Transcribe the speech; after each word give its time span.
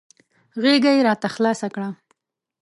غېږه 0.61 0.91
یې 0.97 1.01
راته 1.07 1.27
خلاصه 1.35 1.67
کړه. 1.73 1.89